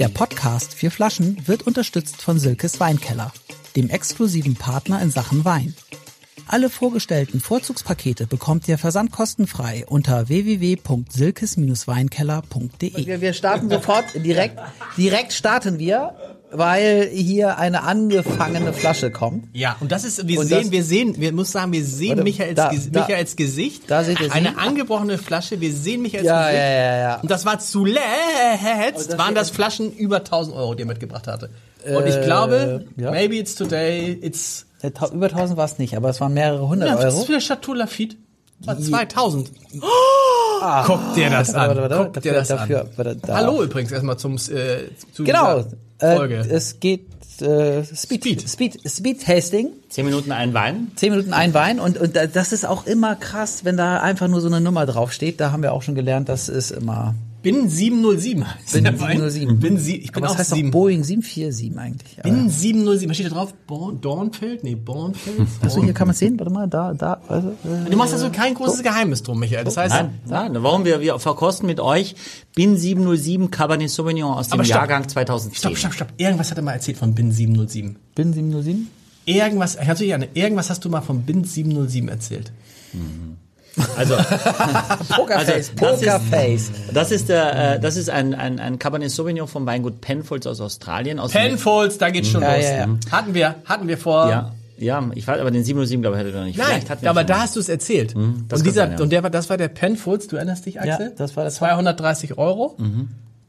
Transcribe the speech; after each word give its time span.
Der 0.00 0.08
Podcast 0.08 0.72
Vier 0.72 0.90
Flaschen 0.90 1.46
wird 1.46 1.66
unterstützt 1.66 2.22
von 2.22 2.38
Silkes 2.38 2.80
Weinkeller, 2.80 3.34
dem 3.76 3.90
exklusiven 3.90 4.54
Partner 4.54 5.02
in 5.02 5.10
Sachen 5.10 5.44
Wein. 5.44 5.74
Alle 6.46 6.70
vorgestellten 6.70 7.38
Vorzugspakete 7.38 8.26
bekommt 8.26 8.66
ihr 8.66 8.78
versandkostenfrei 8.78 9.84
unter 9.86 10.30
www.silkes-weinkeller.de. 10.30 13.06
Wir, 13.06 13.20
wir 13.20 13.34
starten 13.34 13.68
sofort, 13.68 14.06
direkt, 14.14 14.58
direkt 14.96 15.34
starten 15.34 15.78
wir, 15.78 16.14
weil 16.52 17.08
hier 17.12 17.58
eine 17.58 17.82
angefangene 17.84 18.72
Flasche 18.72 19.10
kommt. 19.10 19.44
Ja, 19.52 19.76
und 19.80 19.92
das 19.92 20.04
ist, 20.04 20.26
wir 20.26 20.40
Und 20.40 20.46
sehen, 20.46 20.62
das- 20.62 20.70
wir 20.72 20.84
sehen, 20.84 21.14
wir 21.18 21.32
muss 21.32 21.52
sagen, 21.52 21.72
wir 21.72 21.84
sehen 21.84 22.10
Warte, 22.10 22.22
Michaels, 22.24 22.54
da- 22.56 22.70
Ges- 22.70 22.90
da- 22.90 23.00
Michaels 23.00 23.36
Gesicht. 23.36 23.82
da 23.88 24.02
seht 24.04 24.18
ihr 24.20 24.26
sie. 24.26 24.32
Eine 24.32 24.58
angebrochene 24.58 25.18
Flasche, 25.18 25.60
wir 25.60 25.72
sehen 25.72 26.02
Michaels 26.02 26.26
Ja, 26.26 26.46
Gesicht. 26.48 26.58
ja, 26.62 26.70
ja, 26.70 26.96
ja. 26.98 27.20
Und 27.20 27.30
das 27.30 27.44
war 27.46 27.58
zuletzt, 27.58 29.10
das 29.10 29.18
waren 29.18 29.34
das 29.34 29.50
Flaschen 29.50 29.92
über 29.92 30.24
1000 30.24 30.56
Euro, 30.56 30.74
die 30.74 30.82
er 30.82 30.86
mitgebracht 30.86 31.26
hatte. 31.26 31.50
Und 31.84 32.06
ich 32.06 32.20
glaube, 32.22 32.84
Äh, 32.96 33.02
ja. 33.02 33.10
maybe 33.10 33.36
it's 33.36 33.54
today, 33.54 34.18
it's, 34.20 34.66
Äh, 34.82 34.90
Über 35.12 35.26
1000 35.28 35.56
war 35.58 35.66
es 35.66 35.78
nicht, 35.78 35.94
aber 35.94 36.08
es 36.08 36.20
waren 36.22 36.32
mehrere 36.32 36.66
hundert 36.66 36.88
ja, 36.88 36.94
das 36.96 37.12
ist 37.14 37.28
Euro. 37.28 37.38
für 37.38 37.38
Chateau 37.40 37.74
Lafitte. 37.74 38.16
Das 38.64 38.90
war 38.90 39.06
2000. 40.60 40.86
Guck 40.86 41.14
dir 41.14 41.30
das 41.30 41.54
an. 41.54 41.68
Warte, 41.68 41.80
warte, 41.82 41.96
Guck 41.96 42.12
dafür- 42.14 42.32
dir 42.32 42.38
das 42.38 42.48
dafür- 42.48 42.80
an. 42.82 42.88
warte, 42.96 43.16
da. 43.16 43.34
Hallo 43.34 43.62
übrigens 43.62 43.92
erstmal 43.92 44.16
zum, 44.18 44.34
äh, 44.36 44.38
zu 45.12 45.24
Genau, 45.24 45.62
dieser 45.62 46.12
äh, 46.12 46.16
Folge. 46.16 46.36
es 46.48 46.80
geht 46.80 47.06
äh, 47.40 47.82
Speed, 47.84 48.22
Speed. 48.22 48.48
Speed, 48.50 48.80
Speed 48.90 49.24
Tasting. 49.24 49.70
Zehn 49.88 50.04
Minuten 50.04 50.30
ein 50.30 50.52
Wein. 50.52 50.92
Zehn 50.96 51.10
Minuten 51.12 51.32
ein 51.32 51.54
Wein 51.54 51.80
und, 51.80 51.96
und 51.96 52.14
da- 52.14 52.26
das 52.26 52.52
ist 52.52 52.66
auch 52.66 52.84
immer 52.86 53.16
krass, 53.16 53.64
wenn 53.64 53.78
da 53.78 53.98
einfach 54.00 54.28
nur 54.28 54.42
so 54.42 54.48
eine 54.48 54.60
Nummer 54.60 54.84
draufsteht. 54.84 55.40
Da 55.40 55.50
haben 55.50 55.62
wir 55.62 55.72
auch 55.72 55.80
schon 55.82 55.94
gelernt, 55.94 56.28
das 56.28 56.50
ist 56.50 56.70
immer 56.70 57.14
Bin 57.42 57.68
707 57.70 58.46
heißt 58.54 58.72
Bin 58.74 58.84
der 58.84 59.00
Wein. 59.00 59.16
707. 59.18 59.58
Bin 59.60 59.78
sie, 59.78 59.96
ich 59.96 60.12
bin 60.12 60.22
Aber 60.24 60.32
auch 60.32 60.38
heißt 60.38 60.50
7. 60.50 60.70
doch 60.70 60.78
Boeing 60.78 61.02
747 61.04 61.78
eigentlich. 61.78 62.18
Aber- 62.18 62.28
Bin 62.28 62.50
707. 62.50 63.08
Was 63.10 63.16
steht 63.16 63.30
da 63.30 63.34
drauf? 63.34 63.54
Born, 63.66 64.00
Dornfeld? 64.00 64.62
Nee, 64.64 64.74
Bornfeld? 64.74 65.40
Achso, 65.62 65.82
hier 65.82 65.92
kann 65.94 66.06
man 66.08 66.14
sehen. 66.16 66.38
Warte 66.38 66.52
mal, 66.52 66.68
da, 66.68 66.92
da. 66.92 67.20
Also, 67.28 67.48
äh, 67.64 67.90
Du 67.90 67.96
machst 67.96 68.12
da 68.12 68.18
so 68.18 68.30
kein 68.30 68.54
großes 68.54 68.82
Geheimnis 68.82 69.22
drum, 69.22 69.38
Michael. 69.40 69.64
Das 69.64 69.76
heißt, 69.76 69.94
Nein, 69.94 70.18
nein, 70.26 70.62
warum 70.62 70.84
wir, 70.84 71.00
wir 71.00 71.18
verkosten 71.18 71.66
mit 71.66 71.80
euch 71.80 72.14
Bin 72.54 72.76
707 72.76 73.50
Cabernet 73.50 73.90
Sauvignon 73.90 74.34
aus 74.34 74.48
dem 74.48 74.62
stopp. 74.64 74.66
Jahrgang 74.66 75.08
2010. 75.08 75.56
stopp, 75.58 75.76
stopp, 75.78 75.94
stopp. 75.94 76.08
Irgendwas 76.18 76.50
hat 76.50 76.58
er 76.58 76.62
mal 76.62 76.72
erzählt 76.72 76.98
von 76.98 77.14
Bin 77.14 77.32
707. 77.32 77.96
Bin 78.14 78.32
707? 78.32 78.88
Irgendwas, 79.26 79.76
kannst 79.76 80.00
du 80.00 80.04
dich 80.04 80.14
an, 80.14 80.24
irgendwas 80.34 80.70
hast 80.70 80.84
du 80.84 80.88
mal 80.88 81.00
von 81.02 81.22
Bin 81.22 81.44
707 81.44 82.08
erzählt. 82.08 82.52
Also, 83.96 84.14
Pokerface, 85.14 85.38
Also, 85.38 85.52
das 85.52 85.58
ist- 85.58 85.76
Pokerface. 85.76 86.70
das 86.92 87.10
ist 87.12 87.28
der, 87.28 87.74
äh, 87.76 87.80
das 87.80 87.96
ist 87.96 88.10
ein, 88.10 88.34
ein, 88.34 88.58
ein 88.60 88.78
Cabernet 88.78 89.10
Sauvignon 89.10 89.46
vom 89.48 89.66
Weingut 89.66 90.00
Penfolds 90.00 90.46
aus 90.46 90.60
Australien. 90.60 91.18
Aus 91.18 91.32
Penfolds, 91.32 91.98
da 91.98 92.10
geht's 92.10 92.28
schon 92.28 92.42
Ja, 92.42 92.54
los. 92.56 92.64
ja, 92.64 92.76
ja. 92.78 92.88
Hatten 93.10 93.34
wir, 93.34 93.54
hatten 93.64 93.88
wir 93.88 93.98
vor. 93.98 94.28
Ja, 94.28 94.52
ja, 94.78 95.10
ich 95.14 95.26
weiß, 95.28 95.38
aber 95.40 95.50
den 95.50 95.62
707 95.62 96.00
glaube 96.02 96.16
ich 96.16 96.20
hatte 96.20 96.30
ich 96.30 96.34
noch 96.34 96.44
nicht. 96.44 96.58
Nein, 96.58 96.82
aber 97.04 97.22
da 97.24 97.34
mal. 97.36 97.42
hast 97.42 97.54
du 97.56 97.60
es 97.60 97.68
erzählt. 97.68 98.14
das 98.48 98.60
und 98.60 98.66
dieser, 98.66 98.82
sein, 98.86 98.92
ja. 98.92 99.00
und 99.02 99.10
der 99.12 99.22
war, 99.22 99.28
das 99.30 99.50
war 99.50 99.56
der 99.58 99.68
Penfolds, 99.68 100.26
du 100.28 100.36
erinnerst 100.36 100.64
dich, 100.66 100.80
Axel? 100.80 101.06
Ja, 101.08 101.12
das 101.16 101.36
war 101.36 101.44
das- 101.44 101.56
230 101.56 102.38
Euro. 102.38 102.76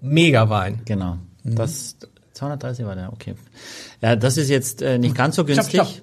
Mega 0.02 0.50
Wein. 0.50 0.81
Genau. 0.85 1.17
Mhm. 1.44 1.56
Das 1.56 1.95
230 2.33 2.85
war 2.85 2.95
der, 2.95 3.13
okay. 3.13 3.35
Ja, 4.02 4.16
das 4.16 4.38
ist 4.38 4.50
jetzt 4.50 4.81
äh, 4.81 4.97
nicht 4.97 5.16
ganz 5.16 5.35
so 5.35 5.44
Stopp, 5.44 5.56
günstig. 5.56 5.80
stopp. 5.81 5.94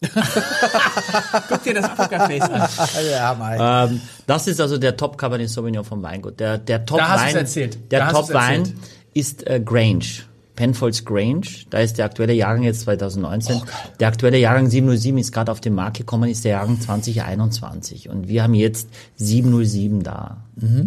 Guck 1.48 1.62
dir 1.64 1.74
das 1.74 1.88
Pokerface 1.94 2.42
an. 2.42 2.60
Also, 2.60 3.00
ja, 3.10 3.34
mal. 3.34 3.88
Ähm, 3.90 4.00
das 4.26 4.46
ist 4.46 4.60
also 4.60 4.78
der 4.78 4.96
Top 4.96 5.18
Cabernet 5.18 5.50
Sauvignon 5.50 5.84
vom 5.84 6.02
Weingut. 6.02 6.38
Der, 6.38 6.58
der 6.58 6.86
Top 6.86 6.98
Da 6.98 7.16
Wein, 7.16 7.34
erzählt. 7.34 7.76
Da 7.88 7.96
der 7.96 8.06
hast 8.06 8.14
Top 8.14 8.32
Wein 8.32 8.74
ist 9.14 9.46
äh, 9.46 9.60
Grange. 9.60 10.22
Penfolds 10.54 11.04
Grange, 11.04 11.46
da 11.70 11.78
ist 11.78 11.98
der 11.98 12.04
aktuelle 12.06 12.32
Jahrgang 12.32 12.64
jetzt 12.64 12.80
2019. 12.80 13.62
der 14.00 14.08
aktuelle 14.08 14.38
Jahrgang 14.38 14.68
707 14.68 15.16
ist 15.18 15.30
gerade 15.30 15.52
auf 15.52 15.60
den 15.60 15.72
Markt 15.72 15.98
gekommen, 15.98 16.28
ist 16.28 16.44
der 16.44 16.52
Jahrgang 16.52 16.80
2021. 16.80 18.08
Und 18.08 18.26
wir 18.26 18.42
haben 18.42 18.54
jetzt 18.54 18.88
707 19.18 20.02
da, 20.02 20.38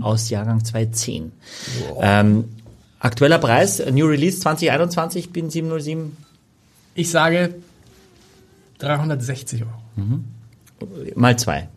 aus 0.02 0.30
Jahrgang 0.30 0.66
2010. 0.66 1.32
Ähm, 2.02 2.50
aktueller 3.00 3.38
Preis, 3.38 3.80
äh, 3.80 3.90
New 3.94 4.08
Release 4.08 4.42
2021, 4.42 5.32
bin 5.32 5.50
707, 5.50 6.18
Ich 6.96 7.10
sage 7.10 7.56
360 8.82 9.62
Euro. 9.64 9.72
mal 11.16 11.38
zwei. 11.38 11.70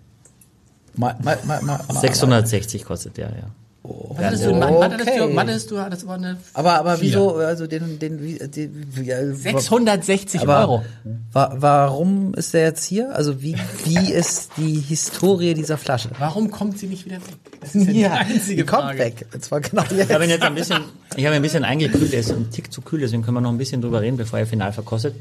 mal, 0.97 1.17
mal, 1.23 1.39
mal, 1.45 1.63
mal, 1.63 1.81
mal. 1.89 2.01
660 2.01 2.85
kostet 2.85 3.17
der, 3.17 3.27
ja. 3.31 3.51
Was 3.87 4.25
hattest 4.25 4.47
du? 4.47 4.55
Mathe 4.55 4.81
hattest 4.83 5.07
du, 5.19 5.25
Okay. 5.25 5.37
Hattest 5.37 5.71
du, 5.71 5.75
das 5.75 6.07
war 6.07 6.15
eine 6.15 6.39
Aber, 6.55 6.79
aber 6.79 6.97
Vier. 6.97 7.09
wieso, 7.11 7.35
also 7.35 7.67
den, 7.67 7.99
den, 7.99 8.23
wie- 8.23 8.39
den 8.39 9.07
äh, 9.07 9.35
660 9.35 10.41
aber, 10.41 10.61
Euro. 10.61 10.85
Wa 11.33 11.53
warum 11.59 12.33
ist 12.33 12.55
der 12.55 12.63
jetzt 12.63 12.85
hier? 12.85 13.15
Also 13.15 13.43
wie, 13.43 13.55
wie 13.85 14.11
ist 14.13 14.53
die 14.57 14.77
Historie 14.81 15.53
dieser 15.53 15.77
Flasche? 15.77 16.09
Warum 16.19 16.51
kommt 16.51 16.79
sie 16.79 16.87
nicht 16.87 17.05
wieder 17.05 17.17
weg? 17.17 17.35
Das 17.61 17.75
ist 17.75 17.87
ja 17.89 17.93
die 17.93 18.07
einzige 18.07 18.63
die 18.63 18.67
kommt 18.67 18.85
Frage. 18.85 18.99
weg. 19.01 19.27
Und 19.35 19.45
zwar 19.45 19.61
genau 19.61 19.83
jetzt. 19.83 19.93
Ich 20.09 20.15
habe 20.15 20.25
ihn 20.25 20.31
jetzt 20.31 20.43
ein 20.45 20.55
bisschen, 20.55 20.81
ich 21.17 21.27
habe 21.27 21.37
ein 21.37 21.43
bisschen 21.43 21.65
eingekühlt, 21.65 22.15
er 22.15 22.21
ist 22.21 22.31
ein 22.33 22.51
Tick 22.51 22.73
zu 22.73 22.81
kühl, 22.81 23.01
deswegen 23.01 23.23
können 23.23 23.37
wir 23.37 23.43
noch 23.43 23.53
ein 23.53 23.59
bisschen 23.59 23.83
drüber 23.83 24.01
reden, 24.01 24.17
bevor 24.17 24.39
er 24.39 24.47
final 24.47 24.73
verkostet. 24.73 25.15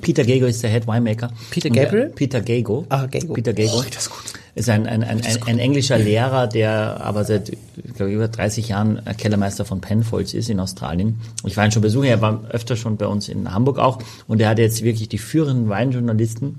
Peter 0.00 0.24
Gago 0.24 0.46
ist 0.46 0.62
der 0.62 0.70
Head 0.70 0.86
Winemaker. 0.86 1.30
Peter 1.50 1.70
Gabriel? 1.70 2.12
Peter 2.14 2.40
Gago. 2.40 2.86
Ah, 2.88 3.06
Gago. 3.06 3.34
Peter 3.34 3.52
Gago. 3.52 3.78
Oh, 3.78 3.84
das 3.92 4.04
ist 4.04 4.10
gut. 4.10 4.32
Ist 4.54 4.68
ein, 4.68 4.86
ein, 4.86 5.02
ein, 5.02 5.24
ein, 5.24 5.42
ein 5.46 5.58
englischer 5.58 5.98
Lehrer, 5.98 6.46
der 6.46 7.00
aber 7.00 7.24
seit 7.24 7.50
ich 7.50 7.94
glaube, 7.94 8.12
über 8.12 8.28
30 8.28 8.68
Jahren 8.68 9.00
Kellermeister 9.16 9.64
von 9.64 9.80
Penfolds 9.80 10.34
ist 10.34 10.50
in 10.50 10.60
Australien. 10.60 11.20
Ich 11.44 11.56
war 11.56 11.64
ihn 11.64 11.72
schon 11.72 11.82
besuchen, 11.82 12.04
er 12.04 12.20
war 12.20 12.44
öfter 12.50 12.76
schon 12.76 12.96
bei 12.96 13.06
uns 13.06 13.28
in 13.28 13.52
Hamburg 13.52 13.78
auch 13.78 13.98
und 14.26 14.40
er 14.40 14.48
hat 14.48 14.58
jetzt 14.58 14.82
wirklich 14.82 15.08
die 15.08 15.18
führenden 15.18 15.68
Weinjournalisten 15.68 16.58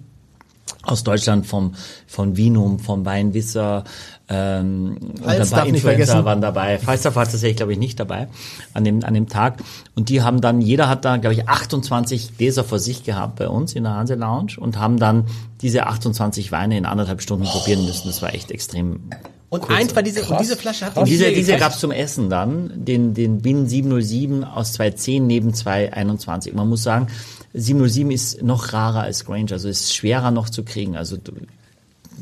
aus 0.83 1.03
Deutschland 1.03 1.45
vom 1.45 1.75
von 2.07 2.37
Vinum, 2.37 2.79
vom 2.79 3.05
Weinwisser 3.05 3.83
ähm, 4.29 4.97
und 4.99 5.19
ein 5.19 5.37
Falstaff 5.37 5.49
paar 5.51 5.65
nicht 5.65 5.75
Influencer 5.75 5.81
vergessen. 5.81 6.25
waren 6.25 6.41
dabei. 6.41 6.79
Falstaff 6.79 7.15
war 7.15 7.25
tatsächlich, 7.25 7.57
glaube 7.57 7.73
ich, 7.73 7.79
nicht 7.79 7.99
dabei 7.99 8.27
an 8.73 8.83
dem 8.83 9.03
an 9.03 9.13
dem 9.13 9.27
Tag. 9.27 9.61
Und 9.95 10.09
die 10.09 10.21
haben 10.21 10.41
dann, 10.41 10.61
jeder 10.61 10.87
hat 10.87 11.05
da, 11.05 11.17
glaube 11.17 11.33
ich, 11.33 11.47
28 11.47 12.37
Gläser 12.37 12.63
vor 12.63 12.79
sich 12.79 13.03
gehabt 13.03 13.37
bei 13.37 13.47
uns 13.47 13.73
in 13.73 13.83
der 13.83 13.93
Hanse 13.93 14.15
Lounge 14.15 14.53
und 14.57 14.77
haben 14.77 14.97
dann 14.97 15.25
diese 15.61 15.87
28 15.87 16.51
Weine 16.51 16.77
in 16.77 16.85
anderthalb 16.85 17.21
Stunden 17.21 17.45
probieren 17.45 17.85
müssen. 17.85 18.07
Das 18.07 18.21
war 18.21 18.33
echt 18.33 18.51
extrem 18.51 19.09
Und 19.51 19.69
eins 19.69 19.93
war 19.95 20.01
diese, 20.01 20.23
und 20.23 20.39
diese 20.39 20.55
Flasche 20.57 20.85
hat 20.85 20.97
und 20.97 21.07
diese, 21.07 21.25
diese 21.29 21.41
gekriegt. 21.41 21.59
gab's 21.59 21.79
zum 21.79 21.91
Essen 21.91 22.29
dann, 22.29 22.71
den, 22.85 23.13
den 23.13 23.41
Bin 23.41 23.67
707 23.67 24.43
aus 24.45 24.73
210 24.73 25.27
neben 25.27 25.53
221. 25.53 26.53
Man 26.53 26.69
muss 26.69 26.83
sagen, 26.83 27.07
707 27.53 28.11
ist 28.11 28.41
noch 28.41 28.71
rarer 28.73 29.01
als 29.01 29.25
Grange, 29.25 29.51
also 29.51 29.67
ist 29.67 29.93
schwerer 29.93 30.31
noch 30.31 30.49
zu 30.49 30.63
kriegen. 30.63 30.95
Also 30.95 31.17
du- 31.17 31.33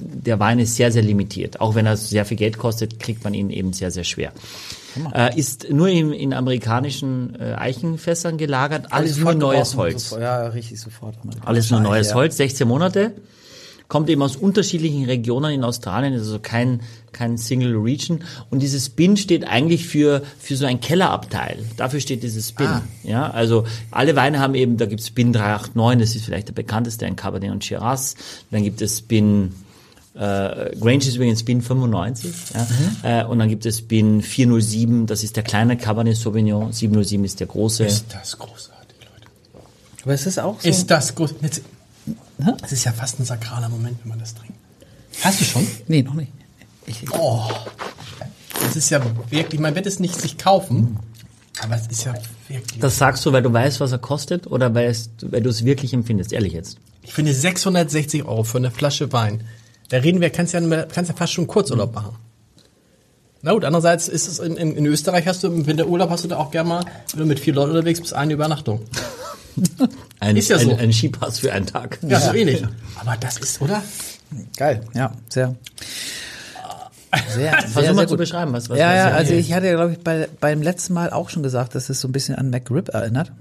der 0.02 0.40
Wein 0.40 0.60
ist 0.60 0.76
sehr, 0.76 0.92
sehr 0.92 1.02
limitiert. 1.04 1.60
Auch 1.62 1.76
wenn 1.76 1.86
er 1.86 1.98
sehr 1.98 2.26
viel 2.26 2.38
Geld 2.38 2.58
kostet, 2.58 3.00
kriegt 3.00 3.24
man 3.24 3.34
ihn 3.34 3.50
eben 3.50 3.74
sehr, 3.74 3.92
sehr 3.92 4.06
schwer. 4.06 4.32
Äh, 5.14 5.38
ist 5.38 5.70
nur 5.70 5.88
in, 5.90 6.14
in 6.14 6.34
amerikanischen 6.34 7.36
äh, 7.40 7.54
Eichenfässern 7.56 8.38
gelagert, 8.38 8.88
alles 8.92 9.18
nur 9.18 9.34
neues 9.36 9.76
Holz. 9.76 10.06
sofort- 10.10 10.22
Ja, 10.22 10.48
richtig 10.48 10.80
sofort. 10.80 11.16
Alles 11.46 11.70
nur 11.70 11.80
neues 11.82 12.10
Ja. 12.10 12.16
Holz, 12.16 12.38
16 12.38 12.68
Monate. 12.68 13.12
Kommt 13.90 14.10
eben 14.10 14.22
aus 14.22 14.38
unterschiedlichen 14.38 15.04
Regionen 15.06 15.52
in 15.52 15.64
Australien, 15.66 16.14
also 16.14 16.40
kein, 16.40 16.80
kein 17.12 17.38
Single 17.38 17.76
Region. 17.76 18.24
Und 18.50 18.62
dieses 18.62 18.90
Bin 18.90 19.18
steht 19.18 19.46
eigentlich 19.46 19.86
für, 19.86 20.22
für 20.40 20.56
so 20.56 20.66
ein 20.66 20.80
Kellerabteil. 20.80 21.58
Dafür 21.76 22.00
steht 22.00 22.24
dieses 22.24 22.54
Bin. 22.54 22.68
Ah. 22.68 22.84
Ja, 23.04 23.30
also 23.32 23.66
alle 23.92 24.16
Weine 24.16 24.40
haben 24.40 24.56
eben, 24.56 24.78
da 24.78 24.86
gibt's 24.86 25.10
Bin 25.10 25.34
389, 25.34 26.00
das 26.00 26.16
ist 26.16 26.26
vielleicht 26.26 26.48
der 26.48 26.54
bekannteste, 26.54 27.06
ein 27.06 27.18
Cabernet 27.18 27.52
und 27.52 27.66
Shiraz. 27.66 28.16
Dann 28.52 28.64
gibt 28.64 28.82
es 28.82 29.02
Bin 29.02 29.52
äh, 30.20 30.76
Grange 30.80 30.98
ist 30.98 31.16
übrigens 31.16 31.44
Bin 31.44 31.62
95. 31.62 32.34
Ja? 32.54 32.62
Mhm. 32.62 32.98
Äh, 33.04 33.26
und 33.26 33.40
dann 33.40 33.48
gibt 33.50 33.66
es 33.66 33.82
Bin 33.82 34.22
407, 34.22 35.06
das 35.06 35.24
ist 35.24 35.36
der 35.36 35.44
kleine 35.44 35.78
Cabernet 35.78 36.18
Sauvignon. 36.18 36.74
707 36.74 37.26
ist 37.26 37.40
der 37.40 37.48
große. 37.48 37.86
Ist 37.86 38.06
das 38.14 38.38
großartig, 38.38 38.98
Leute. 39.00 39.64
Aber 40.04 40.14
es 40.14 40.26
ist 40.26 40.40
auch 40.40 40.60
so. 40.60 40.68
Ist 40.68 40.92
das 40.92 41.16
groß. 41.16 41.36
Jetzt, 41.42 41.62
das 42.62 42.72
ist 42.72 42.84
ja 42.86 42.92
fast 42.92 43.20
ein 43.20 43.26
sakraler 43.26 43.70
Moment, 43.70 43.98
wenn 44.02 44.10
man 44.10 44.20
das 44.20 44.34
trinkt. 44.34 44.58
Hast 45.22 45.42
du 45.42 45.46
schon? 45.46 45.68
nee, 45.88 46.02
noch 46.02 46.14
nicht. 46.14 46.32
Ich, 46.86 47.06
Oh. 47.12 47.50
Das 48.62 48.76
ist 48.76 48.90
ja 48.90 49.02
wirklich, 49.30 49.60
man 49.60 49.76
wird 49.76 49.86
es 49.88 50.00
nicht 50.00 50.20
sich 50.20 50.38
kaufen, 50.38 51.00
aber 51.62 51.76
es 51.76 51.88
ist 51.88 52.04
ja 52.04 52.14
wirklich. 52.48 52.80
Das 52.80 52.98
sagst 52.98 53.26
du, 53.26 53.32
weil 53.32 53.42
du 53.42 53.52
weißt, 53.52 53.80
was 53.80 53.92
er 53.92 53.98
kostet 53.98 54.48
oder 54.48 54.74
weil, 54.76 54.88
es, 54.88 55.10
weil 55.22 55.42
du 55.42 55.50
es 55.50 55.66
wirklich 55.66 55.94
empfindest, 55.94 56.34
ehrlich 56.34 56.54
jetzt. 56.54 56.78
Ich 57.02 57.14
finde 57.14 57.34
660 57.34 58.26
Euro 58.26 58.44
für 58.44 58.58
eine 58.58 58.72
Flasche 58.72 59.12
Wein. 59.14 59.44
Da 59.90 59.98
reden 59.98 60.22
wir, 60.22 60.30
kannst 60.30 60.54
ja, 60.54 60.62
kannst 60.84 61.10
ja 61.10 61.16
fast 61.16 61.34
schon 61.34 61.48
Kurzurlaub 61.48 61.94
machen. 61.96 62.16
Na 63.42 63.54
gut, 63.54 63.64
andererseits 63.64 64.08
ist 64.10 64.28
es 64.28 64.40
in, 64.40 64.58
in, 64.58 64.76
in 64.76 64.86
Österreich 64.86 65.26
hast 65.26 65.44
du 65.44 65.48
im 65.48 65.66
Winterurlaub 65.66 66.10
hast 66.10 66.26
du 66.26 66.28
da 66.28 66.38
auch 66.38 66.52
gerne 66.52 66.70
mal, 66.70 66.86
wenn 67.12 67.22
du 67.22 67.26
mit 67.26 67.40
vier 67.40 67.54
Leuten 67.54 67.72
unterwegs 67.72 68.02
bist, 68.02 68.14
eine 68.14 68.34
Übernachtung. 68.34 68.82
Ein, 70.20 70.36
Ist 70.38 70.50
ja 70.50 70.60
so. 70.60 70.72
ein, 70.72 70.80
ein 70.80 70.92
Skipass 70.94 71.40
für 71.40 71.54
einen 71.54 71.66
Tag. 71.66 71.98
Ja, 72.02 72.20
so 72.20 72.34
ähnlich. 72.34 72.64
Aber 73.00 73.16
das 73.18 73.38
ist, 73.38 73.62
oder? 73.62 73.82
geil. 74.58 74.82
Ja, 74.94 75.14
sehr. 75.30 75.56
Sehr, 77.34 77.52
Versuch 77.62 77.82
sehr, 77.82 77.94
mal 77.94 77.96
sehr 78.02 78.08
zu 78.08 78.14
gut. 78.14 78.18
beschreiben, 78.20 78.54
was, 78.54 78.70
was 78.70 78.78
Ja, 78.78 78.94
ja, 78.94 79.08
also 79.10 79.34
ich 79.34 79.52
hatte 79.54 79.68
ja, 79.68 79.74
glaube 79.76 79.94
ich, 79.94 80.00
bei, 80.00 80.28
beim 80.40 80.62
letzten 80.62 80.94
Mal 80.94 81.10
auch 81.12 81.30
schon 81.30 81.42
gesagt, 81.42 81.74
dass 81.74 81.90
es 81.90 82.00
so 82.02 82.08
ein 82.08 82.12
bisschen 82.12 82.36
an 82.36 82.50
McRib 82.52 82.90
erinnert. 82.90 83.32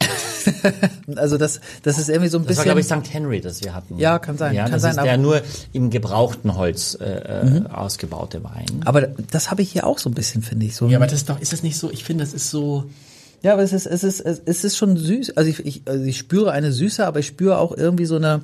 also 1.16 1.38
das, 1.38 1.60
das 1.82 1.98
ist 1.98 2.08
irgendwie 2.08 2.28
so 2.28 2.38
ein 2.38 2.46
Das 2.46 2.58
war, 2.58 2.64
bisschen. 2.64 2.86
glaube 2.86 3.02
ich, 3.02 3.06
St. 3.08 3.12
Henry, 3.14 3.40
das 3.40 3.62
wir 3.64 3.74
hatten. 3.74 3.98
Ja, 3.98 4.18
kann 4.20 4.38
sein, 4.38 4.54
Ja, 4.54 4.64
kann 4.64 4.72
das 4.72 4.82
sein, 4.82 4.92
ist 4.92 4.98
aber- 4.98 5.08
der 5.08 5.18
nur 5.18 5.42
im 5.72 5.90
gebrauchten 5.90 6.54
Holz 6.54 6.96
äh, 7.00 7.04
äh, 7.04 7.66
ausgebaute 7.68 8.44
Wein. 8.44 8.66
aber 8.84 9.02
das 9.02 9.50
habe 9.50 9.62
ich 9.62 9.72
hier 9.72 9.86
auch 9.86 9.98
so 9.98 10.08
ein 10.08 10.14
bisschen, 10.14 10.42
finde 10.42 10.66
ich. 10.66 10.76
So 10.76 10.86
Ja, 10.88 10.98
aber 10.98 11.06
das 11.06 11.14
ist 11.20 11.28
doch, 11.30 11.40
ist 11.40 11.52
das 11.52 11.62
nicht 11.64 11.76
so, 11.78 11.90
ich 11.90 12.04
finde, 12.04 12.22
das 12.24 12.32
ist 12.32 12.50
so, 12.50 12.84
Ja, 13.42 13.52
aber 13.52 13.62
es 13.62 13.72
ist, 13.72 13.86
es 13.86 14.02
ist, 14.02 14.20
es 14.20 14.64
ist 14.64 14.76
schon 14.76 14.96
süß. 14.96 15.36
Also 15.36 15.50
ich, 15.50 15.64
ich, 15.64 15.82
also 15.86 16.04
ich 16.04 16.16
spüre 16.18 16.52
eine 16.52 16.72
Süße, 16.72 17.06
aber 17.06 17.20
ich 17.20 17.26
spüre 17.26 17.58
auch 17.58 17.76
irgendwie 17.76 18.06
so 18.06 18.16
eine, 18.16 18.40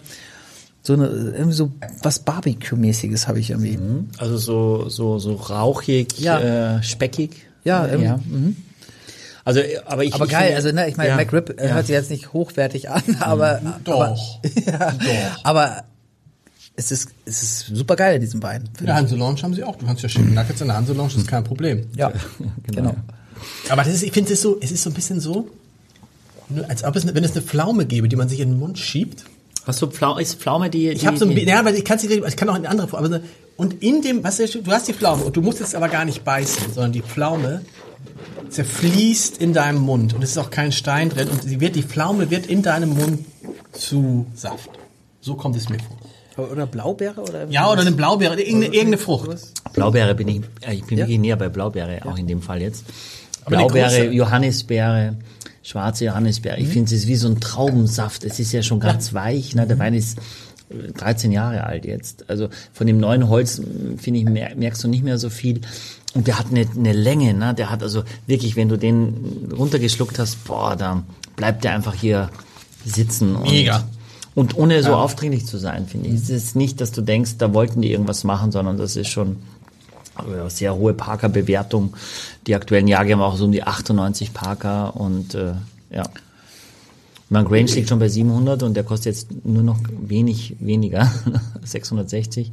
so 0.82 0.92
eine, 0.92 1.06
irgendwie 1.06 1.52
so 1.56 1.72
was 2.02 2.20
Barbecue-mäßiges 2.20 3.26
habe 3.28 3.40
ich 3.40 3.50
irgendwie. 3.50 3.78
Also 4.18 4.36
so, 4.36 4.88
so, 4.88 5.18
so 5.18 5.34
rauchig, 5.34 6.18
Ja. 6.20 6.76
äh, 6.78 6.82
speckig. 6.82 7.46
Ja, 7.64 7.86
ähm, 7.88 8.02
ja. 8.02 8.20
Also, 9.44 9.60
aber 9.86 10.04
ich, 10.04 10.14
Aber 10.14 10.24
ich 10.26 10.30
geil, 10.30 10.42
finde- 10.42 10.56
also 10.56 10.72
ne, 10.72 10.88
ich 10.88 10.96
meine, 10.96 11.10
ja, 11.10 11.16
McRib 11.16 11.60
äh, 11.60 11.66
ja. 11.68 11.74
hört 11.74 11.86
sich 11.86 11.94
jetzt 11.94 12.10
nicht 12.10 12.32
hochwertig 12.32 12.90
an, 12.90 13.02
aber 13.20 13.60
Doch. 13.84 14.00
aber, 14.00 14.16
ja, 14.66 15.36
aber 15.42 15.84
es 16.76 16.90
ist, 16.92 17.08
es 17.26 17.42
ist 17.42 17.66
super 17.66 17.96
geil 17.96 18.14
in 18.16 18.20
diesem 18.20 18.42
Wein. 18.42 18.68
in 18.78 18.86
der 18.86 18.94
Hanse 18.94 19.16
Lounge 19.16 19.42
haben 19.42 19.52
sie 19.54 19.62
auch. 19.64 19.76
Du 19.76 19.84
kannst 19.86 20.02
ja 20.02 20.08
Chicken 20.08 20.34
Nuggets 20.34 20.60
in 20.60 20.68
der 20.68 20.76
Hanse 20.76 20.92
Lounge, 20.92 21.10
das 21.12 21.22
ist 21.22 21.28
kein 21.28 21.42
Problem. 21.44 21.86
ich. 21.92 21.98
Ja, 21.98 22.12
genau. 22.70 22.94
Aber 23.68 23.82
das 23.84 23.94
ist, 23.94 24.02
ich 24.02 24.12
finde 24.12 24.32
es 24.32 24.42
so, 24.42 24.58
es 24.60 24.70
ist 24.72 24.82
so 24.82 24.90
ein 24.90 24.94
bisschen 24.94 25.20
so, 25.20 25.48
ne, 26.48 26.64
als 26.68 26.84
ob 26.84 26.96
es, 26.96 27.02
eine- 27.04 27.14
wenn 27.14 27.24
es 27.24 27.32
eine 27.32 27.42
Pflaume 27.42 27.86
gäbe, 27.86 28.08
die 28.08 28.16
man 28.16 28.28
sich 28.28 28.40
in 28.40 28.50
den 28.50 28.58
Mund 28.58 28.78
schiebt. 28.78 29.24
Hast 29.66 29.80
du 29.80 29.86
Pflaume, 29.86 30.20
ist 30.20 30.40
Pflaume 30.40 30.70
die, 30.70 30.88
Ich 30.88 31.06
habe 31.06 31.16
so 31.16 31.24
ein, 31.24 31.34
die, 31.36 31.42
ja, 31.44 31.60
aber 31.60 31.72
ich 31.72 31.84
kann 31.84 31.98
ich 32.02 32.36
kann 32.36 32.48
auch 32.48 32.54
eine 32.54 32.68
andere, 32.68 32.96
aber 32.98 33.08
so, 33.08 33.18
und 33.56 33.82
in 33.82 34.02
dem, 34.02 34.24
was 34.24 34.38
du 34.38 34.46
hast 34.66 34.88
die 34.88 34.92
Pflaume 34.92 35.22
und 35.24 35.36
du 35.36 35.40
musst 35.42 35.60
es 35.60 35.74
aber 35.76 35.88
gar 35.88 36.04
nicht 36.04 36.24
beißen, 36.24 36.72
sondern 36.74 36.90
die 36.92 37.02
Pflaume 37.02 37.62
zerfließt 38.50 39.38
in 39.38 39.52
deinem 39.52 39.78
Mund 39.82 40.14
und 40.14 40.22
es 40.22 40.30
ist 40.30 40.38
auch 40.38 40.50
kein 40.50 40.72
Stein 40.72 41.10
drin 41.10 41.28
und 41.28 41.42
sie 41.42 41.60
wird, 41.60 41.76
die 41.76 41.82
Pflaume 41.82 42.30
wird 42.30 42.46
in 42.46 42.62
deinem 42.62 42.90
Mund 42.90 43.24
zu 43.72 44.26
Saft. 44.34 44.70
So 45.20 45.34
kommt 45.34 45.56
es 45.56 45.68
mir 45.68 45.78
vor. 45.78 46.50
Oder 46.50 46.66
Blaubeere 46.66 47.20
oder 47.20 47.46
Ja, 47.48 47.70
oder 47.70 47.82
eine 47.82 47.92
Blaubeere, 47.92 48.40
irgendeine, 48.40 48.74
irgendeine 48.74 48.98
Frucht. 48.98 49.28
Blaubeere 49.74 50.14
bin 50.14 50.28
ich, 50.28 50.40
äh, 50.66 50.74
ich 50.74 50.84
bin 50.84 50.98
Ja? 50.98 51.04
wirklich 51.04 51.18
näher 51.20 51.36
bei 51.36 51.48
Blaubeere, 51.48 52.00
auch 52.06 52.16
in 52.18 52.26
dem 52.26 52.42
Fall 52.42 52.60
jetzt. 52.62 52.84
Aber 53.44 53.56
Blaubeere, 53.56 54.10
Johannisbeere, 54.12 55.16
schwarze 55.62 56.04
Johannisbeere. 56.06 56.58
Ich 56.58 56.68
finde, 56.68 56.86
es 56.86 56.92
ist 57.02 57.08
wie 57.08 57.16
so 57.16 57.28
ein 57.28 57.40
Traubensaft. 57.40 58.24
Es 58.24 58.38
ist 58.38 58.52
ja 58.52 58.62
schon 58.62 58.80
ganz 58.80 59.14
weich. 59.14 59.54
Ne? 59.54 59.66
Der 59.66 59.78
Wein 59.78 59.94
ist 59.94 60.18
äh, 60.70 60.92
13 60.96 61.32
Jahre 61.32 61.64
alt 61.64 61.84
jetzt. 61.84 62.28
Also 62.28 62.48
von 62.72 62.86
dem 62.86 62.98
neuen 62.98 63.28
Holz, 63.28 63.58
mh, 63.58 63.98
finde 63.98 64.20
ich, 64.20 64.26
mer- 64.26 64.54
merkst 64.56 64.82
du 64.84 64.88
nicht 64.88 65.04
mehr 65.04 65.18
so 65.18 65.30
viel. 65.30 65.60
Und 66.14 66.26
der 66.26 66.38
hat 66.38 66.46
eine, 66.50 66.66
eine 66.76 66.92
Länge, 66.92 67.32
ne? 67.32 67.54
Der 67.54 67.70
hat 67.70 67.82
also 67.82 68.02
wirklich, 68.26 68.54
wenn 68.56 68.68
du 68.68 68.76
den 68.76 69.48
runtergeschluckt 69.56 70.18
hast, 70.18 70.44
boah, 70.44 70.76
da 70.76 71.02
bleibt 71.36 71.64
der 71.64 71.74
einfach 71.74 71.94
hier 71.94 72.28
sitzen. 72.84 73.34
Und, 73.36 73.50
Mega. 73.50 73.84
Und 74.34 74.56
ohne 74.56 74.82
so 74.82 74.94
aufdringlich 74.94 75.46
zu 75.46 75.58
sein, 75.58 75.86
finde 75.86 76.08
ich. 76.08 76.14
Es 76.14 76.30
ist 76.30 76.56
nicht, 76.56 76.80
dass 76.80 76.90
du 76.92 77.00
denkst, 77.02 77.32
da 77.38 77.54
wollten 77.54 77.80
die 77.82 77.90
irgendwas 77.92 78.24
machen, 78.24 78.50
sondern 78.52 78.76
das 78.78 78.96
ist 78.96 79.08
schon 79.08 79.32
äh, 79.32 79.61
sehr 80.48 80.74
hohe 80.74 80.94
Parker-Bewertung. 80.94 81.94
Die 82.46 82.54
aktuellen 82.54 82.88
Jahrgänge 82.88 83.22
haben 83.22 83.32
auch 83.32 83.36
so 83.36 83.44
um 83.46 83.52
die 83.52 83.62
98 83.62 84.32
Parker 84.34 84.96
und 84.96 85.34
äh, 85.34 85.52
ja. 85.90 86.04
Mein 87.28 87.46
Grange 87.46 87.72
liegt 87.72 87.88
schon 87.88 87.98
bei 87.98 88.08
700 88.10 88.62
und 88.62 88.74
der 88.74 88.84
kostet 88.84 89.06
jetzt 89.14 89.28
nur 89.46 89.62
noch 89.62 89.78
wenig 90.02 90.54
weniger, 90.60 91.10
660. 91.64 92.50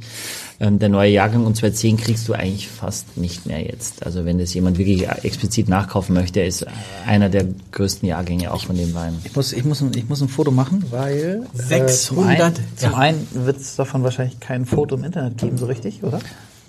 Ähm, 0.58 0.78
der 0.78 0.88
neue 0.88 1.10
Jahrgang 1.10 1.44
und 1.44 1.54
210 1.54 1.98
kriegst 1.98 2.26
du 2.26 2.32
eigentlich 2.32 2.66
fast 2.68 3.18
nicht 3.18 3.44
mehr 3.44 3.60
jetzt. 3.62 4.06
Also 4.06 4.24
wenn 4.24 4.38
das 4.38 4.54
jemand 4.54 4.78
wirklich 4.78 5.06
explizit 5.22 5.68
nachkaufen 5.68 6.14
möchte, 6.14 6.40
ist 6.40 6.64
einer 7.06 7.28
der 7.28 7.44
größten 7.72 8.08
Jahrgänge 8.08 8.50
auch 8.54 8.64
von 8.64 8.74
dem 8.76 8.94
Wein. 8.94 9.18
Ich 9.24 9.36
muss, 9.36 9.52
ich 9.52 9.64
muss, 9.66 9.82
ein- 9.82 9.92
ich 9.94 10.08
muss 10.08 10.22
ein 10.22 10.28
Foto 10.28 10.50
machen, 10.50 10.82
weil 10.90 11.44
äh, 11.54 11.58
600, 11.62 11.98
zum 12.06 12.24
einen, 12.24 12.54
ja. 12.80 12.94
einen 12.94 13.26
wird 13.34 13.58
es 13.60 13.76
davon 13.76 14.02
wahrscheinlich 14.02 14.40
kein 14.40 14.64
Foto 14.64 14.94
im 14.94 15.04
Internet 15.04 15.36
geben, 15.36 15.58
so 15.58 15.66
richtig, 15.66 16.02
oder? 16.02 16.20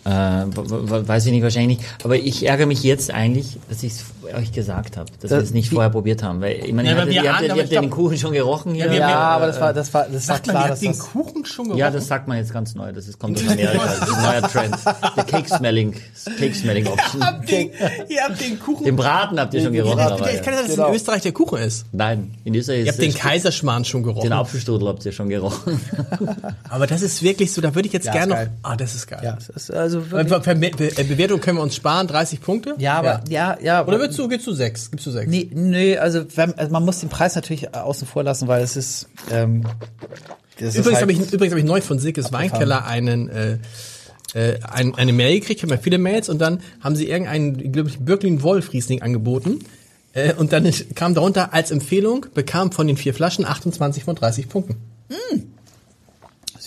Äh, 0.03 0.09
weiß 0.09 1.25
ich 1.27 1.31
nicht, 1.31 1.44
wahrscheinlich. 1.44 1.80
Aber 2.03 2.15
ich 2.15 2.48
ärgere 2.48 2.65
mich 2.65 2.83
jetzt 2.83 3.12
eigentlich, 3.12 3.57
dass 3.69 3.83
ich 3.83 3.94
es 3.94 4.06
euch 4.36 4.51
gesagt 4.51 4.98
habe, 4.98 5.10
dass 5.19 5.30
Das- 5.30 5.31
wir 5.31 5.44
es 5.44 5.51
nicht 5.51 5.69
vorher 5.69 5.89
probiert 5.89 6.24
haben. 6.24 6.42
Weil 6.42 6.54
ich 6.66 6.74
meine, 6.74 6.89
Ja, 6.89 7.04
ihr, 7.06 7.12
ihr, 7.24 7.33
habt, 7.33 7.42
ihr 7.44 7.50
habt 7.51 7.60
den 7.60 7.68
glaub- 7.81 7.89
Kuchen 7.92 8.18
schon 8.18 8.33
gerochen 8.33 8.74
hier. 8.74 8.86
Ja, 8.86 8.92
wir- 8.92 9.07
aber 9.18 9.48
das 9.48 9.60
war, 9.62 9.74
das 9.74 9.94
war, 9.94 10.04
das 10.06 10.13
war 10.13 10.36
Sagt 10.36 10.48
man, 10.48 10.56
klar, 10.56 10.66
ihr 10.66 10.69
dass 10.69 10.78
habt 10.80 10.81
den 10.83 10.92
das. 10.92 11.00
Kuchen 11.00 11.45
schon 11.45 11.66
gerochen? 11.66 11.80
Ja, 11.80 11.92
das 11.92 12.07
sagt 12.07 12.28
man 12.28 12.38
jetzt 12.38 12.54
ganz 12.54 12.75
neu. 12.75 12.92
Das 12.92 13.07
ist, 13.07 13.19
kommt 13.19 13.38
aus 13.44 13.48
Amerika. 13.51 13.86
Das 13.86 14.10
ist 14.10 14.13
ein 14.16 14.24
neuer 14.24 14.42
Trend. 14.50 14.75
Der 15.18 15.24
Cake 15.24 15.50
Smelling, 15.50 15.94
Cake 16.38 16.56
Smelling 16.56 16.88
Option. 16.88 17.24
habt 17.25 17.50
den, 17.51 17.69
ihr 18.10 18.22
habt 18.24 18.42
den 18.42 18.60
Kuchen. 18.60 18.86
Den 18.86 18.95
Braten 18.95 19.39
habt 19.39 19.54
ihr 19.54 19.62
schon 19.63 19.74
gerochen. 19.74 20.00
Ja, 20.00 20.16
ich 20.16 20.19
kann 20.19 20.25
ja. 20.28 20.31
ja 20.31 20.44
sagen, 20.44 20.57
dass 20.68 20.75
Genau. 20.75 20.83
es 20.86 20.89
in 20.89 20.95
Österreich 20.95 21.22
der 21.24 21.31
Kuchen 21.31 21.60
ist. 21.60 21.86
Nein, 21.92 22.33
in 22.44 22.56
Österreich 22.56 22.80
Ihr 22.80 22.83
ist 22.86 22.89
habt 22.94 23.01
den 23.01 23.13
Kaiserschmarrn 23.13 23.86
schon 23.86 24.04
gerochen. 24.04 24.24
den 24.30 24.33
Apfelstrudel 24.33 24.88
habt 24.88 25.06
ihr 25.06 25.12
schon 25.12 25.30
gerochen. 25.30 25.80
Aber 26.69 26.88
das 26.88 27.01
ist 27.01 27.22
wirklich 27.24 27.51
so, 27.54 27.62
da 27.62 27.74
würde 27.75 27.88
ich 27.88 27.94
jetzt 27.94 28.06
Ja, 28.06 28.13
gerne 28.13 28.33
noch. 28.33 28.51
Ah, 28.63 28.75
das 28.75 28.95
ist 28.95 29.07
geil. 29.07 29.19
Ja, 29.24 29.38
es 29.38 29.50
ist 29.50 29.72
also 29.74 30.00
Äh, 30.00 30.24
Bewertung 31.04 31.39
können 31.42 31.57
wir 31.57 31.63
uns 31.63 31.75
sparen, 31.75 32.07
30 32.07 32.42
Punkte? 32.42 32.75
ja, 32.78 32.95
aber, 32.98 33.22
ja, 33.30 33.57
ja. 33.62 33.86
Oder 33.86 34.00
willst 34.00 34.18
du, 34.19 34.20
gehst 34.27 34.47
du 34.47 34.53
sechs? 34.53 34.91
Gibst 34.91 35.06
du 35.06 35.12
sechs? 35.12 35.29
Nee, 35.29 35.50
nee 35.53 35.97
also, 35.97 36.25
wenn, 36.35 36.53
also 36.56 36.71
man 36.71 36.83
muss 36.83 37.00
den 37.00 37.09
Preis 37.09 37.35
natürlich 37.35 37.75
außen 37.75 38.07
vor 38.07 38.23
lassen, 38.23 38.47
weil 38.47 38.63
es 38.63 38.75
ist. 38.75 39.07
Ähm, 39.29 39.63
das 40.59 40.75
Übrigens 40.75 40.97
ist 40.97 41.01
habe 41.01 41.13
halt, 41.13 41.27
ich, 41.27 41.33
übrigens 41.33 41.53
hab 41.53 41.59
ich 41.59 41.65
neu 41.65 41.81
von 41.81 41.97
Sickes 41.97 42.31
Weinkeller 42.31 42.85
einen, 42.85 43.29
äh, 43.29 43.57
äh, 44.33 44.59
ein, 44.62 44.94
eine 44.95 45.13
Mail 45.13 45.39
gekriegt, 45.39 45.59
ich 45.59 45.63
habe 45.63 45.73
ja 45.73 45.81
viele 45.81 45.97
Mails 45.97 46.29
und 46.29 46.39
dann 46.39 46.62
haben 46.81 46.95
sie 46.95 47.09
irgendeinen, 47.09 47.71
glaube 47.71 47.89
ich, 47.89 48.00
Birklin 48.00 48.44
Wolf 48.44 48.71
Riesling 48.73 49.01
angeboten. 49.01 49.59
Äh, 50.13 50.33
und 50.33 50.53
dann 50.53 50.71
kam 50.95 51.15
darunter 51.15 51.53
als 51.53 51.71
Empfehlung, 51.71 52.27
bekam 52.33 52.71
von 52.71 52.85
den 52.85 52.97
vier 52.97 53.13
Flaschen 53.13 53.45
28 53.45 54.03
von 54.03 54.15
30 54.15 54.50
Punkten. 54.50 54.75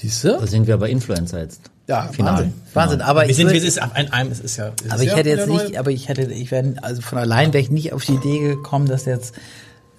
Siehst 0.05 0.25
du? 0.25 0.29
Da 0.29 0.47
sind 0.47 0.67
wir 0.67 0.75
aber 0.75 0.89
Influencer 0.89 1.41
jetzt. 1.41 1.71
Ja, 1.87 2.09
Final. 2.09 2.33
Wahnsinn. 2.35 2.53
Wahnsinn. 2.73 3.01
Aber 3.03 3.23
Wir 3.23 3.31
ich, 3.31 3.37
sind, 3.37 3.49
würd- 3.51 3.53
wir 3.55 3.61
sind 3.71 3.83
ab 3.83 3.91
ein, 3.95 4.11
einem, 4.13 4.33
es 4.33 4.41
ist 4.41 4.57
ja. 4.57 4.73
es 4.85 4.91
aber 4.91 4.97
ist 4.97 5.03
ich 5.03 5.11
ja 5.11 5.17
hätte 5.17 5.29
jetzt 5.31 5.49
nicht, 5.49 5.69
neue- 5.71 5.79
aber 5.79 5.91
ich 5.91 6.09
hätte, 6.09 6.23
ich 6.23 6.51
wäre, 6.51 6.75
also 6.83 7.03
von 7.03 7.19
allein 7.19 7.53
wäre 7.53 7.63
ich 7.63 7.71
nicht 7.71 7.93
auf 7.93 8.05
die 8.05 8.15
Idee 8.15 8.39
gekommen, 8.41 8.87
dass 8.87 9.05
der 9.05 9.15
jetzt 9.17 9.35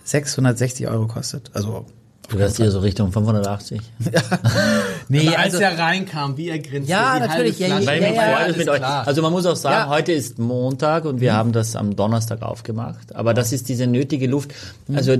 660 0.03 0.87
Euro 0.87 1.07
kostet. 1.07 1.51
Also, 1.53 1.85
Du 2.27 2.39
wärst 2.39 2.57
hier 2.57 2.71
so 2.71 2.79
Richtung 2.79 3.11
580. 3.11 3.79
nee, 5.09 5.27
Aber 5.27 5.37
als 5.37 5.53
also, 5.53 5.57
er 5.59 5.77
reinkam, 5.77 6.37
wie 6.37 6.49
er 6.49 6.57
grinste. 6.57 6.91
Ja, 6.91 7.19
die 7.19 7.27
natürlich, 7.27 7.59
ja, 7.59 7.67
ja, 7.79 7.93
ja, 7.93 8.09
ja, 8.11 8.37
ist. 8.45 8.67
Also 8.67 9.21
man 9.21 9.31
muss 9.31 9.45
auch 9.45 9.55
sagen, 9.55 9.75
Ja. 9.75 9.95
heute 9.95 10.11
ist 10.11 10.39
Montag 10.39 11.05
und 11.05 11.21
wir 11.21 11.33
haben 11.33 11.51
das 11.51 11.75
am 11.75 11.95
Donnerstag 11.95 12.41
aufgemacht. 12.41 13.15
Aber 13.15 13.35
das 13.35 13.51
ist 13.53 13.69
diese 13.69 13.85
nötige 13.85 14.25
Luft. 14.25 14.55
Also 14.91 15.17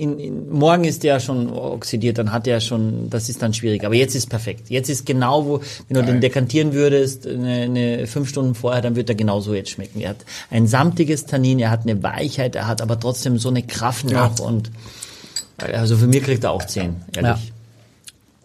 in, 0.00 0.18
in, 0.18 0.50
morgen 0.50 0.84
ist 0.84 1.02
der 1.02 1.20
schon 1.20 1.50
oxidiert, 1.50 2.18
dann 2.18 2.32
hat 2.32 2.46
er 2.46 2.60
schon, 2.60 3.10
das 3.10 3.28
ist 3.28 3.42
dann 3.42 3.52
schwierig. 3.54 3.84
Aber 3.84 3.94
jetzt 3.94 4.14
ist 4.14 4.28
perfekt. 4.28 4.70
Jetzt 4.70 4.88
ist 4.88 5.06
genau, 5.06 5.46
wo, 5.46 5.60
wenn 5.88 5.94
du 5.94 6.04
den 6.04 6.20
dekantieren 6.20 6.72
würdest, 6.72 7.26
eine, 7.26 7.62
eine 7.62 8.06
fünf 8.06 8.28
Stunden 8.28 8.54
vorher, 8.54 8.82
dann 8.82 8.96
wird 8.96 9.08
er 9.08 9.14
genauso 9.14 9.54
jetzt 9.54 9.70
schmecken. 9.70 10.00
Er 10.00 10.10
hat 10.10 10.24
ein 10.50 10.66
samtiges 10.66 11.26
Tannin, 11.26 11.58
er 11.58 11.70
hat 11.70 11.82
eine 11.82 12.02
Weichheit, 12.02 12.54
er 12.54 12.66
hat 12.66 12.80
aber 12.80 12.98
trotzdem 12.98 13.38
so 13.38 13.48
eine 13.48 13.62
Kraft 13.62 14.10
Ja. 14.10 14.28
noch 14.28 14.40
und 14.40 14.70
also 15.58 15.96
für 15.96 16.06
mir 16.06 16.20
kriegt 16.20 16.44
er 16.44 16.52
auch 16.52 16.64
zehn, 16.64 16.96
ehrlich. 17.16 17.52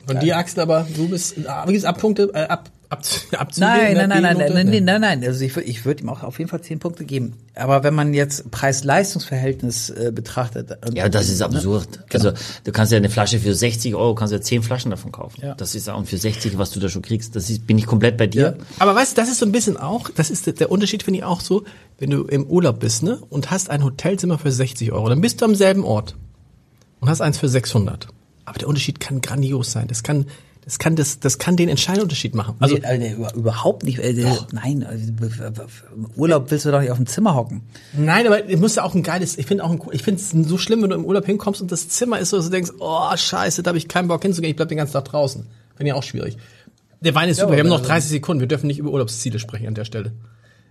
Von 0.05 0.19
dir, 0.19 0.37
Axel, 0.37 0.61
aber 0.61 0.85
du 0.95 1.07
bist, 1.07 1.45
aber 1.45 1.71
gibt's 1.71 1.85
Abpunkte, 1.85 2.29
äh, 2.33 2.47
ab, 2.47 2.69
ab, 2.93 3.03
Abzüge 3.37 3.65
Nein, 3.67 3.93
nein, 3.97 4.09
nein, 4.09 4.21
nein, 4.23 4.37
nein, 4.37 4.65
nein, 4.67 4.83
nein, 4.85 5.01
nein. 5.01 5.23
Also 5.25 5.43
ich 5.43 5.55
würde 5.55 5.67
ich 5.69 5.85
würd 5.85 6.01
ihm 6.01 6.09
auch 6.09 6.23
auf 6.23 6.39
jeden 6.39 6.49
Fall 6.49 6.61
10 6.61 6.79
Punkte 6.79 7.03
geben. 7.05 7.33
Aber 7.55 7.83
wenn 7.83 7.93
man 7.93 8.13
jetzt 8.13 8.49
Preis-Leistungs-Verhältnis 8.51 9.89
äh, 9.89 10.11
betrachtet. 10.13 10.71
und- 10.87 10.95
Ja, 10.95 11.09
das 11.09 11.29
ist 11.29 11.41
absurd. 11.41 11.87
Genau. 12.09 12.29
Also 12.29 12.43
du 12.63 12.71
kannst 12.71 12.91
ja 12.91 12.97
eine 12.97 13.09
Flasche 13.09 13.39
für 13.39 13.53
60 13.53 13.95
Euro, 13.95 14.15
kannst 14.15 14.31
ja 14.33 14.41
10 14.41 14.63
Flaschen 14.63 14.91
davon 14.91 15.11
kaufen. 15.11 15.41
Ja. 15.43 15.55
Das 15.55 15.75
ist 15.75 15.89
auch 15.89 16.03
für 16.05 16.17
60, 16.17 16.57
was 16.57 16.71
du 16.71 16.79
da 16.79 16.89
schon 16.89 17.01
kriegst. 17.01 17.35
Das 17.35 17.49
ist, 17.49 17.67
bin 17.67 17.77
ich 17.77 17.85
komplett 17.85 18.17
bei 18.17 18.27
dir. 18.27 18.57
Aber 18.79 18.95
weißt 18.95 19.17
du, 19.17 19.21
das 19.21 19.29
ist 19.29 19.39
so 19.39 19.45
ein 19.45 19.51
bisschen 19.51 19.77
auch, 19.77 20.09
das 20.09 20.29
ist 20.29 20.45
der- 20.45 20.53
der 20.53 20.71
Unterschied, 20.71 21.03
finde 21.03 21.19
ich 21.19 21.23
auch 21.23 21.41
so, 21.41 21.63
wenn 21.99 22.09
du 22.09 22.23
im 22.23 22.45
Urlaub 22.45 22.79
bist, 22.79 23.03
ne, 23.03 23.19
und 23.29 23.51
hast 23.51 23.69
ein 23.69 23.83
Hotelzimmer 23.83 24.37
für 24.39 24.51
60 24.51 24.91
Euro, 24.91 25.09
dann 25.09 25.21
bist 25.21 25.41
du 25.41 25.45
am 25.45 25.55
selben 25.55 25.83
Ort 25.83 26.15
und 26.99 27.09
hast 27.09 27.21
eins 27.21 27.37
für 27.37 27.47
600. 27.49 28.07
Aber 28.45 28.59
der 28.59 28.67
Unterschied 28.67 28.99
kann 28.99 29.21
grandios 29.21 29.71
sein. 29.71 29.87
Das 29.87 30.03
kann, 30.03 30.25
das 30.65 30.79
kann, 30.79 30.95
das, 30.95 31.19
das 31.19 31.37
kann 31.37 31.55
den 31.55 31.69
entscheidenden 31.69 32.03
Unterschied 32.03 32.35
machen. 32.35 32.55
Also, 32.59 32.77
Also, 32.81 32.97
nee, 32.99 33.13
über- 33.13 33.33
überhaupt 33.35 33.83
nicht. 33.83 33.99
Alter, 33.99 34.47
nein, 34.51 34.83
also, 34.83 35.05
im 35.95 36.07
Urlaub 36.15 36.49
willst 36.51 36.65
du 36.65 36.71
doch 36.71 36.79
nicht 36.81 36.91
auf 36.91 36.97
dem 36.97 37.05
Zimmer 37.07 37.35
hocken. 37.35 37.61
nein, 37.93 38.25
aber 38.27 38.49
es 38.49 38.59
muss 38.59 38.75
ja 38.75 38.83
auch 38.83 38.95
ein 38.95 39.03
geiles, 39.03 39.37
ich 39.37 39.45
finde 39.45 39.63
auch 39.63 39.71
ein, 39.71 39.81
ich 39.91 40.03
finde 40.03 40.21
es 40.21 40.29
so 40.49 40.57
schlimm, 40.57 40.81
wenn 40.81 40.89
du 40.89 40.95
im 40.95 41.05
Urlaub 41.05 41.25
hinkommst 41.25 41.61
und 41.61 41.71
das 41.71 41.89
Zimmer 41.89 42.19
ist 42.19 42.29
so, 42.29 42.37
dass 42.37 42.45
du 42.45 42.51
denkst, 42.51 42.71
oh, 42.79 43.15
scheiße, 43.15 43.63
da 43.63 43.69
habe 43.69 43.77
ich 43.77 43.87
keinen 43.87 44.07
Bock 44.07 44.21
hinzugehen, 44.21 44.51
ich 44.51 44.55
bleib 44.55 44.69
den 44.69 44.77
ganzen 44.77 44.93
Tag 44.93 45.05
draußen. 45.05 45.45
Finde 45.75 45.89
ich 45.89 45.93
auch 45.93 46.03
schwierig. 46.03 46.37
Der 47.01 47.13
Wein 47.15 47.27
ist 47.29 47.39
super, 47.39 47.51
wir 47.53 47.59
haben 47.59 47.67
noch 47.67 47.81
30 47.81 48.09
Sekunden, 48.09 48.39
wir 48.39 48.47
dürfen 48.47 48.67
nicht 48.67 48.79
über 48.79 48.89
Urlaubsziele 48.91 49.37
sprechen 49.39 49.67
an 49.67 49.75
der 49.75 49.83
Stelle. 49.85 50.13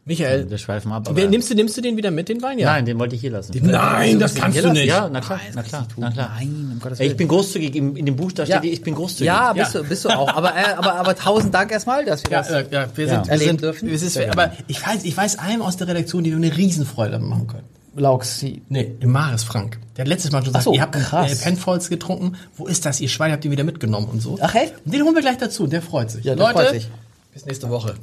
Michael, 0.04 0.50
Wir 0.50 0.58
schweifen 0.58 0.90
ab. 0.90 1.08
aber- 1.08 1.26
nimmst, 1.28 1.48
du, 1.48 1.54
nimmst 1.54 1.76
du 1.76 1.80
den 1.80 1.96
wieder 1.96 2.10
mit, 2.10 2.28
den 2.28 2.42
Wein? 2.42 2.58
Ja. 2.58 2.72
Nein, 2.72 2.86
den 2.86 2.98
wollte 2.98 3.14
ich 3.14 3.20
hier 3.20 3.30
lassen. 3.30 3.52
Nein, 3.62 4.18
das 4.18 4.34
kannst 4.34 4.58
du 4.62 4.72
nicht. 4.72 4.86
Ja, 4.86 5.08
na 5.08 5.20
klar, 5.20 5.38
na 5.54 5.62
klar, 5.62 5.86
na 5.96 6.10
klar. 6.10 6.32
Nein, 6.40 6.70
um 6.72 6.80
Gottes 6.80 6.98
Ey, 6.98 7.06
Ich 7.08 7.16
bin 7.16 7.28
großzügig, 7.28 7.76
in, 7.76 7.94
in 7.94 8.06
dem 8.06 8.16
Buch 8.16 8.32
da 8.32 8.44
steht, 8.44 8.64
ich 8.64 8.82
bin 8.82 8.96
großzügig. 8.96 9.26
Ja, 9.28 9.52
bist 9.52 9.76
du, 9.76 9.84
bist 9.84 10.04
du 10.04 10.08
auch. 10.08 10.28
Aber, 10.34 10.56
äh, 10.56 10.72
aber, 10.76 10.94
aber 10.96 11.14
tausend 11.14 11.54
Dank 11.54 11.70
erstmal, 11.70 12.04
dass 12.04 12.24
wir 12.24 12.32
Ja, 12.32 12.38
das. 12.42 12.50
äh, 12.50 12.64
ja, 12.72 12.86
wir 12.96 13.06
Ja. 13.06 13.14
sind, 13.14 13.26
wir 13.26 13.30
Erleben 13.32 13.50
sind, 13.50 13.62
dürfen. 13.62 13.88
wir 13.90 13.98
sind 13.98 14.28
aber 14.30 14.52
ich 14.66 14.84
weiß, 14.84 15.04
ich 15.04 15.16
weiß 15.16 15.38
einem 15.38 15.62
aus 15.62 15.76
der 15.76 15.86
Redaktion, 15.86 16.24
die 16.24 16.30
wir 16.30 16.36
eine 16.36 16.56
Riesenfreude 16.56 17.20
machen 17.20 17.46
können. 17.46 17.64
Lauxi. 17.94 18.62
Nee, 18.70 18.92
im 19.00 19.12
Maris 19.12 19.44
Frank. 19.44 19.78
Der 19.96 20.02
hat 20.04 20.08
letztes 20.08 20.32
Mal 20.32 20.38
schon 20.38 20.46
gesagt, 20.46 20.64
so, 20.64 20.72
ihr 20.74 20.80
habt 20.80 20.94
krass. 20.96 21.30
äh, 21.30 21.44
Penfolds 21.44 21.90
getrunken. 21.90 22.32
Wo 22.56 22.66
ist 22.66 22.86
das? 22.86 23.00
Ihr 23.00 23.08
Schwein 23.08 23.30
habt 23.30 23.44
ihr 23.44 23.50
wieder 23.52 23.64
mitgenommen 23.64 24.08
und 24.10 24.20
so. 24.20 24.36
Ach, 24.40 24.52
echt? 24.54 24.74
Den 24.84 25.02
holen 25.04 25.14
wir 25.14 25.22
gleich 25.22 25.38
dazu. 25.38 25.66
Der 25.68 25.80
freut 25.82 26.10
sich. 26.10 26.24
Ja, 26.24 26.34
der 26.34 26.44
Leute, 26.46 26.58
freut 26.58 26.70
sich. 26.70 26.88
bis 27.34 27.44
nächste 27.46 27.68
Woche. 27.70 27.94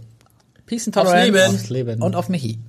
Peace 0.69 0.87
and 0.87 0.95
Aufs 0.97 1.09
Tolerance. 1.09 1.31
Leben. 1.31 1.55
Aufs 1.55 1.69
Leben. 1.69 2.01
Und 2.03 2.15
auf 2.15 2.29
Michi. 2.29 2.59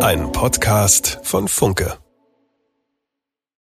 Ein 0.02 0.33
Podcast 0.33 1.21
von 1.23 1.49
Funke. 1.49 1.97